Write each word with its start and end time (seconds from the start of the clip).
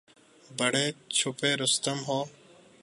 بڑے 0.49 0.85
چھپے 1.15 1.51
رستم 1.61 1.97
ہو 2.07 2.19